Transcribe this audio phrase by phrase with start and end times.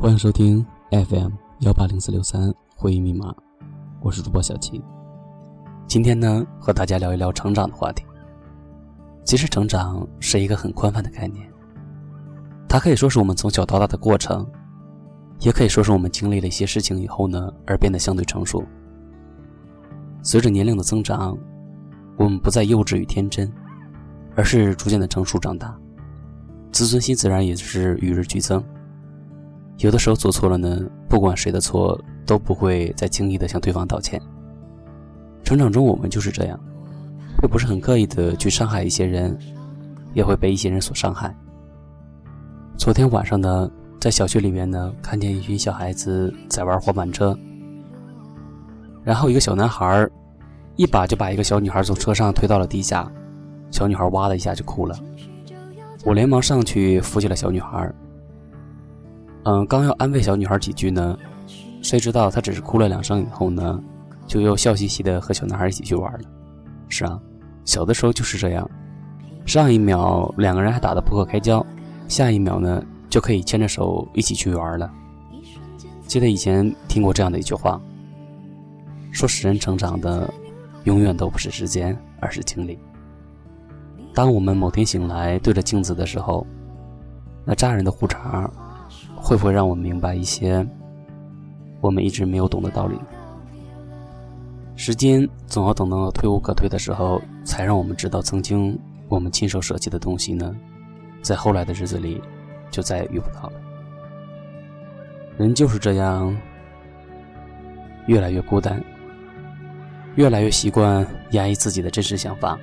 [0.00, 3.34] 欢迎收听 FM 幺八零四六三会议密码，
[4.00, 4.82] 我是主播小七。
[5.86, 8.02] 今天呢，和大家聊一聊成长的话题。
[9.26, 11.46] 其实，成长是一个很宽泛的概念，
[12.66, 14.50] 它可以说是我们从小到大的过程，
[15.40, 18.64] 也可以说是我们经历了一些事情以后呢，而变得相对成熟。
[20.22, 21.36] 随着年龄的增长，
[22.16, 23.52] 我们不再幼稚与天真，
[24.34, 25.78] 而是逐渐的成熟长大，
[26.72, 28.64] 自尊心自然也是与日俱增。
[29.80, 34.20] 有的时候做错了呢，不管谁的错，都不会再轻易的向对方道歉。
[35.42, 36.60] 成长中，我们就是这样，
[37.40, 39.36] 会不是很刻意的去伤害一些人，
[40.12, 41.34] 也会被一些人所伤害。
[42.76, 47.34] 昨天晚上呢，在小区里面呢，看见一群小孩子在玩滑板车，
[49.02, 50.06] 然后一个小男孩
[50.76, 53.10] 一把就把一个小女孩从车上推到了地下，
[53.70, 54.94] 小女孩哇的一下就哭了，
[56.04, 57.90] 我连忙上去扶起了小女孩。
[59.44, 61.18] 嗯，刚要安慰小女孩几句呢，
[61.82, 63.82] 谁知道她只是哭了两声以后呢，
[64.26, 66.28] 就又笑嘻嘻的和小男孩一起去玩了。
[66.88, 67.18] 是啊，
[67.64, 68.68] 小的时候就是这样，
[69.46, 71.64] 上一秒两个人还打得不可开交，
[72.06, 74.90] 下一秒呢就可以牵着手一起去玩了。
[76.06, 77.80] 记得以前听过这样的一句话，
[79.10, 80.30] 说使人成长的，
[80.84, 82.78] 永远都不是时间，而是经历。
[84.12, 86.46] 当我们某天醒来对着镜子的时候，
[87.44, 88.50] 那扎人的胡茬。
[89.30, 90.66] 会不会让我们明白一些
[91.80, 92.98] 我们一直没有懂的道理？
[94.74, 100.52] 时间总要等到退无可退的时候，才让我们知道曾经我们亲手舍弃的东西呢，
[101.22, 102.20] 在后来的日子里
[102.72, 103.52] 就再也遇不到了。
[105.38, 106.36] 人就是这样，
[108.06, 108.82] 越来越孤单，
[110.16, 112.58] 越来越习惯压抑自己的真实想法，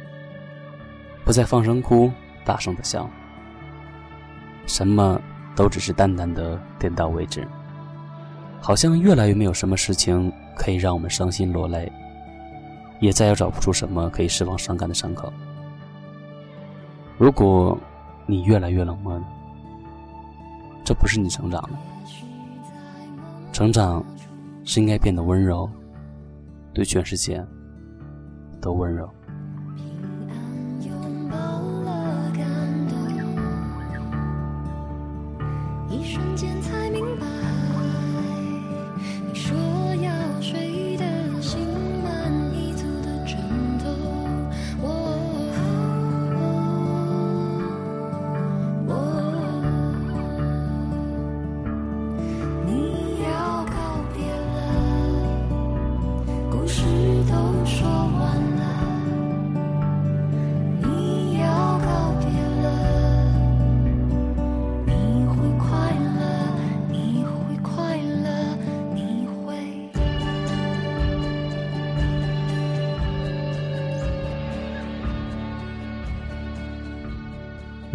[1.23, 2.12] 不再放声哭，
[2.44, 3.10] 大声的笑，
[4.66, 5.17] 什么？
[5.58, 7.45] 都只是淡淡的点到为止，
[8.62, 11.92] 好像越来越没有什么事情可以让我们伤心落泪，
[13.00, 15.34] 也再也找不出什么可以释放伤感的伤口。
[17.18, 17.76] 如果
[18.28, 19.20] 你越来越冷漠，
[20.86, 21.80] 这不是你成长了。
[23.52, 24.06] 成长
[24.64, 25.68] 是应该变得温柔，
[26.72, 27.44] 对全世界
[28.62, 29.10] 都温柔。
[36.17, 36.46] 瞬间。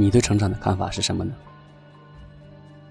[0.03, 1.33] 你对成长的看法是什么呢？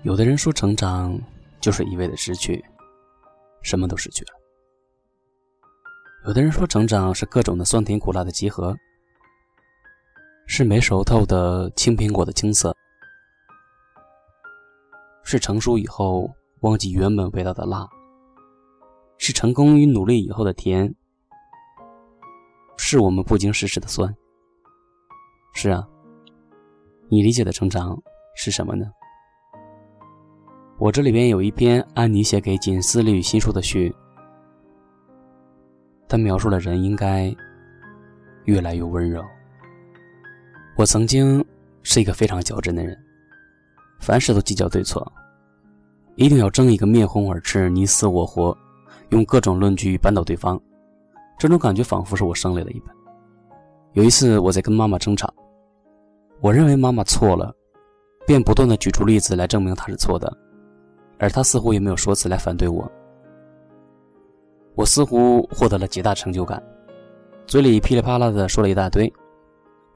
[0.03, 1.19] 有的人说成长
[1.59, 2.63] 就是一味的失去，
[3.63, 4.31] 什么都失去了；
[6.25, 8.73] 有的人说成长是各种的酸甜苦辣的集合，
[10.47, 12.73] 是没熟透的青苹果的青涩，
[15.25, 17.85] 是成熟以后忘记原本味道的辣，
[19.17, 20.95] 是成功与努力以后的甜，
[22.77, 24.15] 是我们不经世事的酸。
[25.53, 25.85] 是啊。
[27.13, 28.01] 你理解的成长
[28.35, 28.85] 是什么呢？
[30.79, 33.93] 我这里边有一篇安妮写给锦丝绿新书的序，
[36.07, 37.35] 他描述了人应该
[38.45, 39.21] 越来越温柔。
[40.77, 41.43] 我曾经
[41.83, 42.97] 是一个非常较真的人，
[43.99, 45.05] 凡事都计较对错，
[46.15, 48.57] 一定要争一个面红耳赤、你死我活，
[49.09, 50.57] 用各种论据扳倒对方。
[51.37, 52.95] 这种感觉仿佛是我生来的一般。
[53.95, 55.29] 有一次我在跟妈妈争吵。
[56.41, 57.55] 我认为妈妈错了，
[58.25, 60.35] 便不断的举出例子来证明她是错的，
[61.19, 62.91] 而她似乎也没有说辞来反对我。
[64.73, 66.61] 我似乎获得了极大成就感，
[67.45, 69.11] 嘴里噼里啪啦的说了一大堆，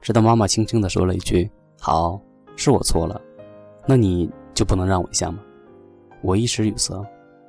[0.00, 1.50] 直到妈妈轻轻的说了一句
[1.80, 2.20] ：“好，
[2.54, 3.20] 是我错了，
[3.84, 5.40] 那你就不能让我一下吗？”
[6.22, 6.94] 我一时语塞。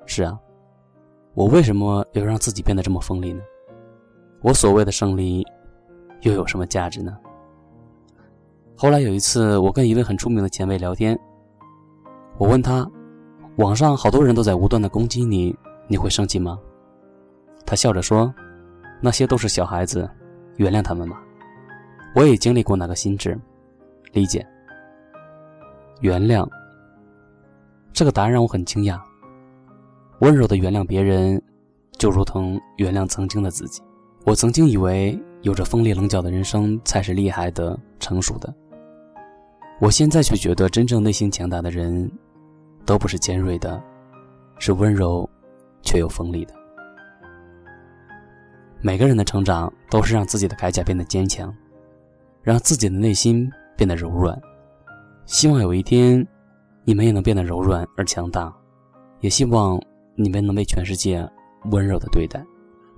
[0.08, 0.40] 是啊，
[1.36, 3.44] 我为什么要让自己变得这么锋利呢？
[4.42, 5.46] 我所谓的胜利，
[6.22, 7.16] 又有什么价值呢？
[8.80, 11.20] 后来有一次，我跟一位很出名的前辈聊天，
[12.38, 12.88] 我问他
[13.58, 15.56] ：“网上好多人都在无端的攻击你，
[15.88, 16.60] 你会生气吗？”
[17.66, 18.32] 他笑着说
[19.02, 20.08] ：“那些都是小孩子，
[20.58, 21.20] 原谅他们吧。”
[22.14, 23.36] 我也经历过那个心智，
[24.14, 24.46] 理解、
[26.02, 26.48] 原谅，
[27.92, 29.02] 这个答案让我很惊讶。
[30.20, 31.42] 温柔的原谅别人，
[31.98, 33.82] 就如同原谅曾经的自己。
[34.24, 38.54] 我曾经以为有着锋利棱角的人生才是厉害的、成熟的。
[39.80, 42.12] 我现在却觉得，真正内心强大的人，
[42.84, 43.82] 都不是尖锐的，
[44.58, 45.30] 是温柔
[45.84, 46.54] 却又锋利的。
[48.82, 51.54] 每个人的成长都是让自己的铠甲变得坚强，
[52.42, 54.40] 让自己的内心变得柔软。
[55.28, 56.26] 希望有一天，
[56.84, 58.52] 你们也能变得柔软而强大，
[59.20, 59.80] 也希望
[60.16, 61.24] 你们能被全世界
[61.66, 62.44] 温柔的对待。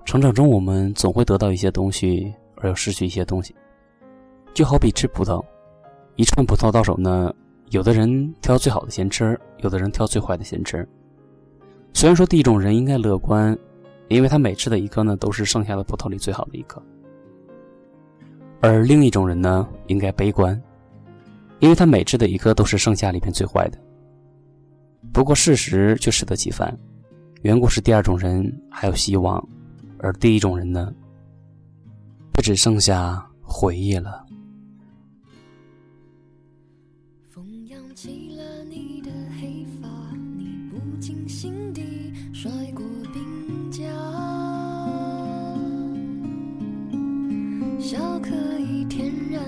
[0.06, 3.54] 成长中，我们总会得到一些东西，而又失去一些东西。
[4.54, 5.44] 就好比吃葡萄，
[6.19, 7.33] 一串葡萄到手呢，
[7.69, 10.86] 有的人挑最好的先吃，有的人挑最坏的先吃。
[11.94, 13.57] 虽然说第一种人应该乐观。
[14.10, 16.81] 因为他每吃的一颗呢，都是剩下的葡萄里最好的一颗，
[18.60, 20.60] 而另一种人呢，应该悲观，
[21.60, 23.77] 因为他每吃的一颗都是剩下里面最坏的。
[25.13, 26.75] 不过事实却适得其反，
[27.44, 29.48] 缘故是第二种人还有希望，
[30.00, 30.92] 而第一种人呢，
[32.33, 34.25] 却只剩下回忆了。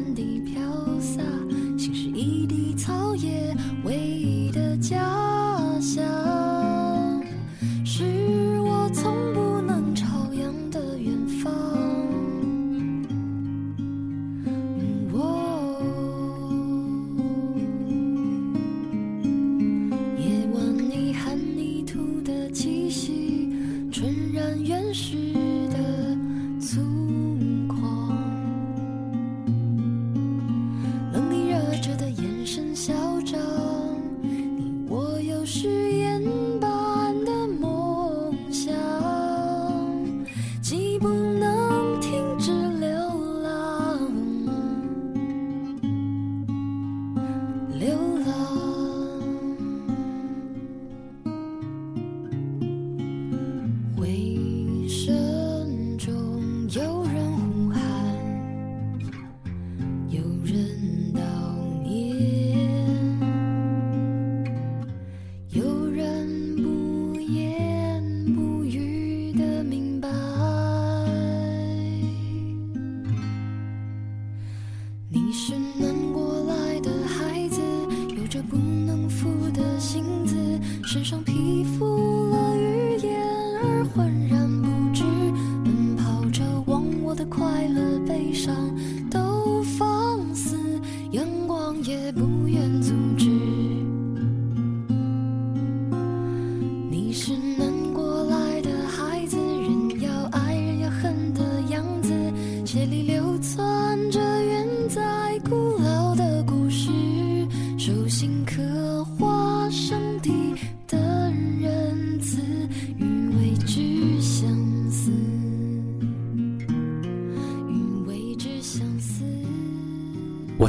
[0.01, 0.59] 满地飘
[0.99, 1.21] 洒，
[1.77, 5.20] 心是一地草叶，唯一的家。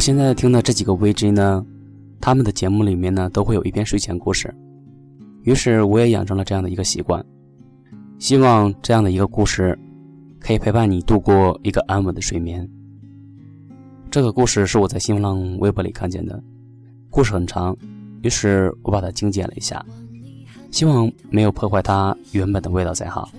[0.02, 1.64] 现在听的这几个 VJ 呢，
[2.20, 4.52] 他们的节目里面呢都会有一篇睡前故事，
[5.42, 7.24] 于是我也养成了这样的一个习惯，
[8.18, 9.78] 希望这样的一个故事
[10.40, 12.68] 可以陪伴你度过一个安稳的睡眠。
[14.10, 16.42] 这个故事是我在新浪微博里看见的，
[17.08, 17.76] 故事很长，
[18.22, 19.86] 于是我把它精简了一下，
[20.72, 23.30] 希望没有破坏它原本的味道才好。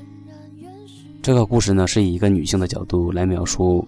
[1.22, 3.86] 这个故事呢是以一个女性的角度来描述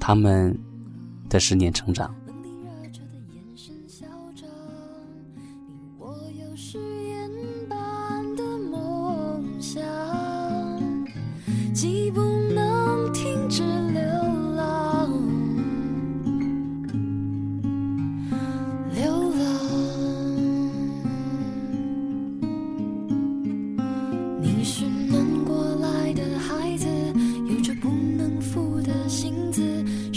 [0.00, 0.58] 他们。
[1.28, 2.14] 的十年成长。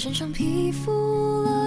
[0.08, 1.67] 身上皮肤了。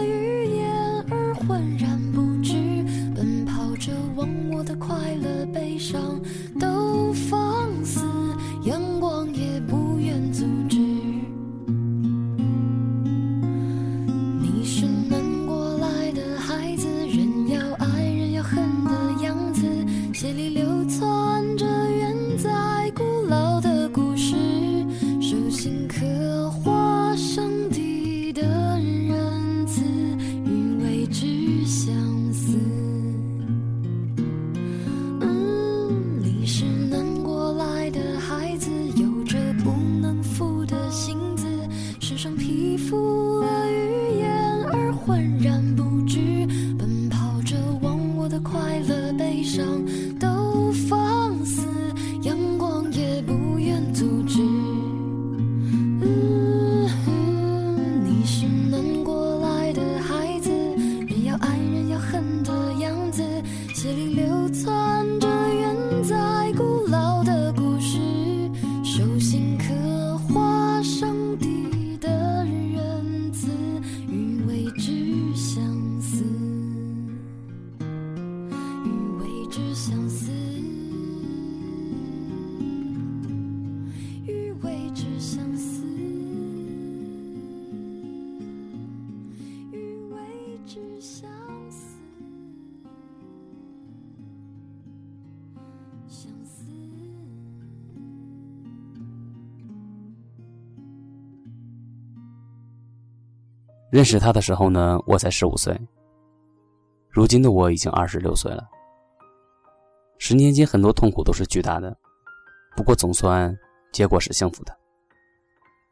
[104.01, 105.79] 认识他的时候呢，我才十五岁。
[107.11, 108.67] 如今的我已经二十六岁了。
[110.17, 111.95] 十年间很多痛苦都是巨大的，
[112.75, 113.55] 不过总算
[113.93, 114.75] 结果是幸福的。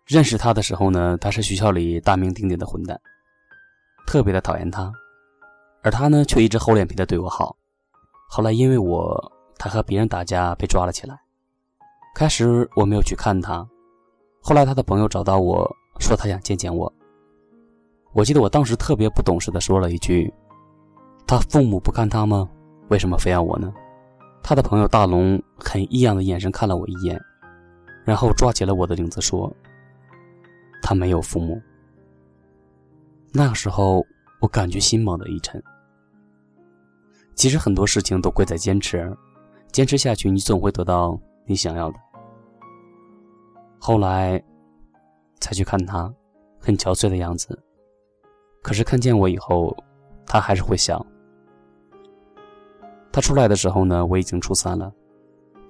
[0.07, 2.99] 认识他的时候呢，他是学校里大名鼎鼎的混蛋，
[4.07, 4.91] 特别的讨厌他，
[5.83, 7.55] 而他呢却一直厚脸皮的对我好。
[8.31, 11.15] 后来因为我，他和别人打架被抓了起来。
[12.15, 13.69] 开始我没有去看他，
[14.41, 16.91] 后来他的朋友找到我说他想见见我。
[18.13, 20.33] 我记得我当时特别不懂事的说了一句
[21.27, 22.49] ：“他父母不看他吗？
[22.89, 23.73] 为什么非要我呢？”
[24.43, 27.21] 他的朋友大龙很异样的眼神看了我一眼，
[28.05, 29.55] 然后抓起了我的领子说
[30.83, 31.61] ：“他没有父母。”
[33.31, 34.03] 那时候，
[34.41, 35.63] 我感觉心猛地一沉。
[37.35, 39.15] 其实很多事情都贵在坚持，
[39.71, 41.99] 坚持下去，你总会得到你想要的。
[43.79, 44.43] 后来，
[45.41, 46.13] 才去看他，
[46.59, 47.57] 很憔悴的样子。
[48.63, 49.77] 可是看见我以后，
[50.27, 51.05] 他还是会想。
[53.11, 54.93] 他出来的时候呢，我已经初三了，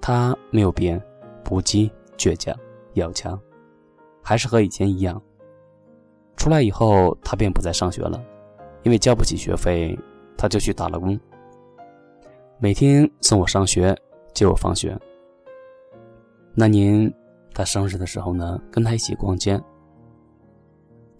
[0.01, 1.01] 他没有变，
[1.43, 2.55] 不羁、倔强、
[2.93, 3.39] 要强，
[4.21, 5.21] 还是和以前一样。
[6.35, 8.23] 出来以后，他便不再上学了，
[8.83, 9.97] 因为交不起学费，
[10.37, 11.19] 他就去打了工。
[12.59, 13.97] 每天送我上学，
[14.33, 14.97] 接我放学。
[16.53, 17.11] 那年
[17.53, 19.59] 他生日的时候呢，跟他一起逛街，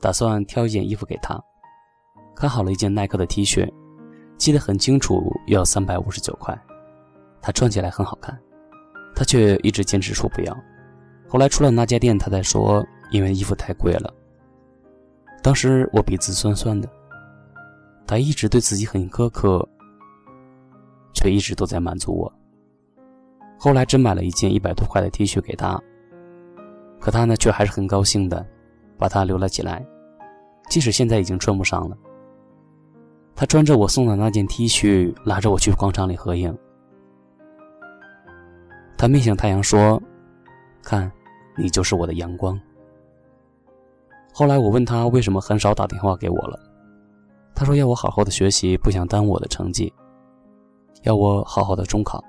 [0.02, 1.42] 打算挑一件衣服给他。
[2.40, 3.70] 看好了一件耐克的 T 恤，
[4.38, 6.58] 记得很清楚，要三百五十九块。
[7.42, 8.40] 他穿起来很好看，
[9.14, 10.58] 他却一直坚持说不要。
[11.28, 12.82] 后来出了那家店，他才说
[13.12, 14.14] 因为衣服太贵了。
[15.44, 16.90] 当时我鼻子酸酸的，
[18.08, 19.68] 他一直对自己很苛刻，
[21.14, 22.34] 却一直都在满足我。
[23.58, 25.78] 后来真买了一件一百多块的 T 恤给他，
[27.02, 28.48] 可他呢却还是很高兴的，
[28.98, 29.86] 把它留了起来，
[30.70, 31.98] 即使现在已经穿不上了。
[33.40, 36.54] 他穿着我送的那件 T 恤，拉着我去广场里合影。
[38.98, 39.98] 他面向太阳说
[40.84, 41.10] ：“看，
[41.58, 42.60] 你就是我的阳光。”
[44.36, 46.60] 后来我问他为什么很少打电话给我了，
[47.56, 49.94] 他说要我好好的学习，不想耽误我的成绩，
[51.04, 52.22] 要我好好的中考。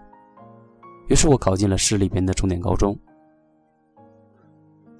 [1.09, 2.97] 于是我考进了市里边的重点高中。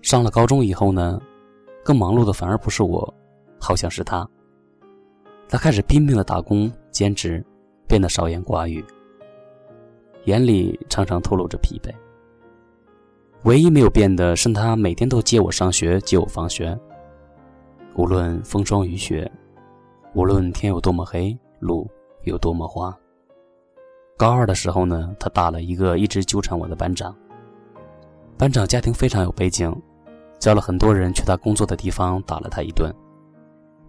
[0.03, 1.21] 上了高中以后呢，
[1.85, 3.15] 更忙碌的反而不是我，
[3.61, 4.29] 好像是他。
[5.51, 7.45] 他开始拼命的打工兼职，
[7.89, 8.85] 变得少言寡语，
[10.27, 11.93] 眼里常常透露着疲惫。
[13.43, 16.79] 唯一没有变的是，他每天都接我上学，接我放学。
[17.97, 19.29] 无论风霜雨雪，
[20.15, 21.91] 无论天有多么黑，路
[22.23, 22.97] 有多么滑。
[24.17, 27.13] 高二的时候呢，他打了一个一直纠缠我的班长。
[28.39, 29.75] 班长家庭非常有背景，
[30.39, 32.95] 叫了很多人去他工作的地方打了他一顿，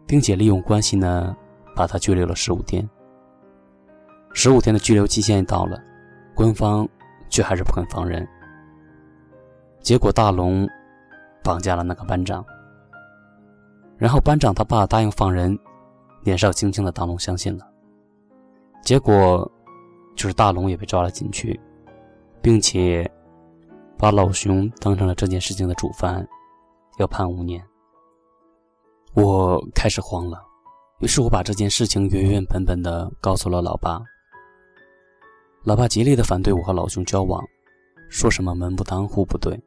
[0.08, 1.38] 并且利用关系呢。
[1.82, 2.88] 把他拘留了十五天。
[4.34, 5.82] 十五天的拘留期限到了，
[6.36, 6.88] 官方
[7.28, 8.28] 却还是不肯放人。
[9.80, 10.70] 结果大龙
[11.44, 12.46] 绑架了那个班长，
[13.98, 15.58] 然后班长他爸答应放人，
[16.24, 17.68] 年少轻轻的大龙相信了。
[18.84, 19.52] 结果
[20.16, 21.60] 就是大龙也被抓了进去，
[22.44, 23.12] 并且
[23.98, 26.24] 把老熊当成了这件事情的主犯，
[27.00, 27.60] 要判五年。
[29.16, 30.51] 我开始慌了。
[31.02, 34.00] 于是我把这件事情原原本本的告诉了老爸。
[35.64, 37.44] 老爸极力的反对我和老兄交往，
[38.08, 39.60] 说什么门不当户不对，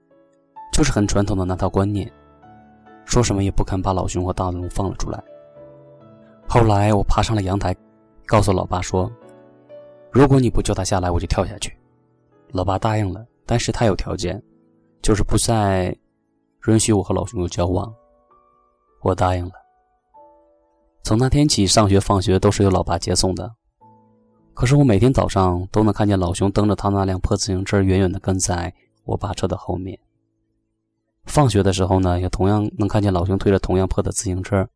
[0.73, 2.11] 就是很传统的那套观念，
[3.05, 5.21] 说什么也不肯把老兄和大龙放了出来。
[6.47, 7.75] 后来我爬上了阳台，
[8.27, 9.11] 告诉老爸说
[10.13, 11.77] ：“如果你不救他下来，我就跳下去。”
[12.53, 14.41] 老爸答应了，但是他有条件，
[15.03, 15.97] 就是不再
[16.69, 17.93] 允许我和老兄有交往，
[19.03, 19.64] 我答应了。
[21.05, 23.55] 从那天起，上学放学都是由老爸接送的。
[24.55, 28.73] 可是我每天早上都能看见老熊蹬着他那辆破自行车，远远地跟在
[29.05, 30.01] 我爸车的后面。
[31.27, 34.67] 放学的时候呢，也同样能看见老熊推着同样破的自行车，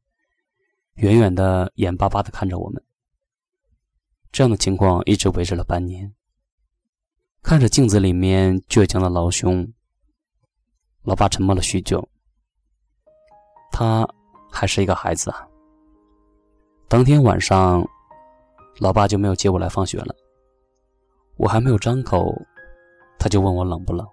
[0.97, 2.85] 远远的、眼巴巴地看着我们。
[4.31, 6.13] 这样的情况一直维持了半年。
[7.43, 9.67] 看着镜子里面倔强的老熊，
[11.05, 12.07] 老爸沉默了许久。
[13.73, 14.07] 他
[14.53, 15.48] 还是一个孩子啊。
[16.91, 17.87] 当天晚上，
[18.81, 20.15] 老爸就没有接我来放学了。
[21.37, 22.35] 我还没有张口，
[23.19, 24.09] 他就问我冷不冷。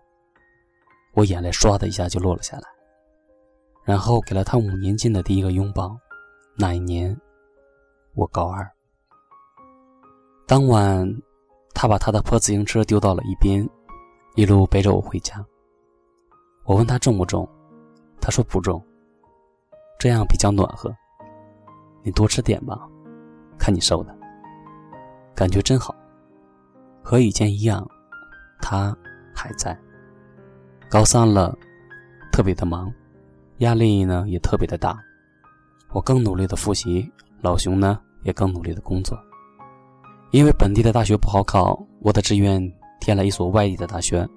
[1.13, 2.67] 我眼泪唰的一下就落了下来，
[3.86, 5.98] 然后给了他五年间的第一个拥抱。
[6.58, 7.17] 那一年，
[8.13, 8.70] 我高二。
[10.46, 11.10] 当晚，
[11.74, 13.65] 他把他的破自行车丢到了一边，
[14.36, 15.41] 一路背着我回家。
[16.65, 17.48] 我问他重不重，
[18.20, 18.86] 他说不重，
[19.98, 20.94] 这样比较暖和。
[22.05, 22.88] 你多吃点吧，
[23.57, 24.15] 看你瘦的，
[25.33, 25.95] 感觉真好。
[27.01, 27.83] 和以前一样，
[28.62, 28.95] 他
[29.33, 29.75] 还在。
[30.88, 31.57] 高三了，
[32.31, 32.93] 特别的忙，
[33.57, 34.95] 压力呢也特别的大。
[35.93, 39.17] 我更努力的复习，老熊呢也更努力的工作。
[40.29, 42.62] 因为本地的大学不好考，我的志愿
[43.00, 44.27] 填了一所外地的大学。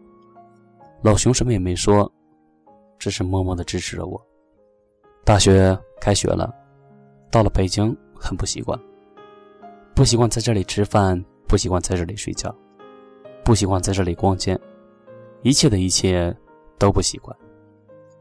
[1.02, 2.10] 老熊什么也没说，
[2.98, 4.18] 只是默默的支持着我。
[5.22, 6.50] 大学开学了，
[7.30, 8.78] 到了北京很不习惯，
[9.94, 12.54] 不习惯在这里吃饭，不习惯在这里睡觉，
[13.44, 14.58] 不习惯在这里逛街，
[15.42, 16.36] 一切的一切。
[16.80, 17.36] 都不习惯。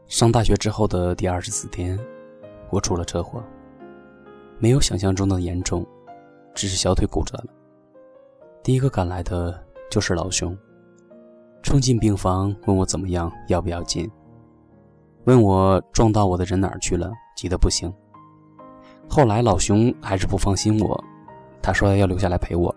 [0.08, 1.96] 上大学之后的第二十四天，
[2.70, 3.40] 我出了车祸，
[4.58, 5.86] 没有想象中的严重，
[6.56, 7.44] 只是小腿骨折了。
[8.64, 10.58] 第一个赶来的就是老熊，
[11.62, 14.10] 冲进病房问我怎么样，要不要紧，
[15.26, 17.94] 问我撞到我的人哪儿去了，急得不行。
[19.08, 21.04] 后来老熊还是不放心我，
[21.62, 22.74] 他说要留下来陪我，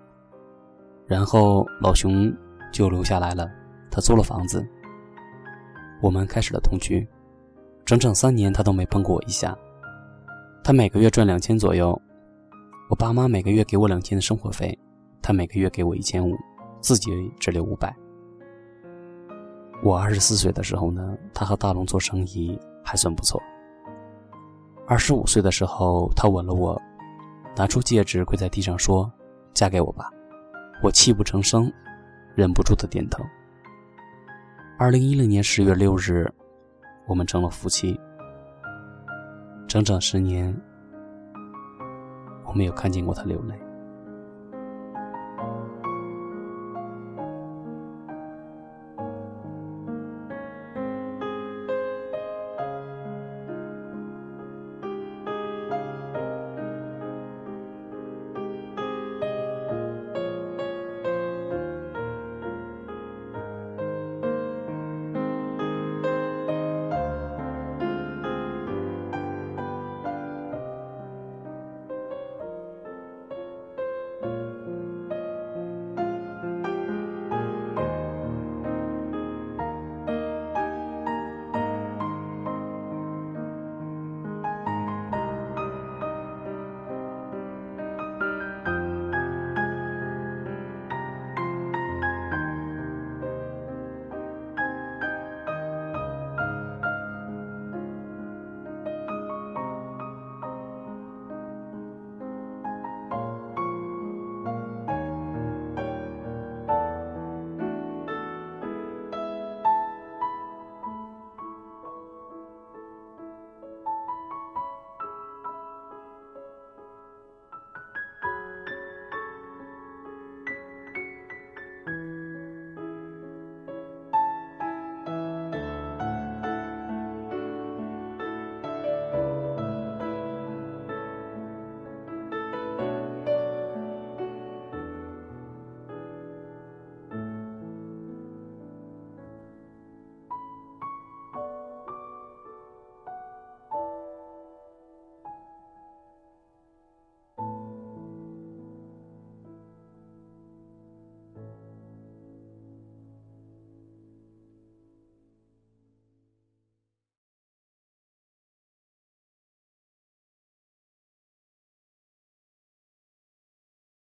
[1.06, 2.34] 然后老熊
[2.72, 3.50] 就留下来了，
[3.92, 4.66] 他租了房子。
[6.02, 7.08] 我们开始了同居，
[7.86, 9.56] 整整三年，他都没碰过我一下。
[10.64, 12.00] 他每个月赚两千左右，
[12.90, 14.76] 我爸妈每个月给我两千的生活费，
[15.22, 16.36] 他每个月给我一千五，
[16.80, 17.94] 自己只留五百。
[19.84, 23.42] 我二十四岁的时候呢，他和大龙做生意还算不错。
[24.92, 26.78] 二十五岁的时候，他吻了我，
[27.56, 29.10] 拿出戒指跪在地上说
[29.56, 30.12] ：“嫁给我吧。”
[30.84, 31.72] 我泣不成声，
[32.36, 33.24] 忍不住的点头。
[34.78, 36.30] 二零一零年十月六日，
[37.08, 37.98] 我们成了夫妻。
[39.66, 40.54] 整整十年，
[42.44, 43.58] 我没有看见过他流泪。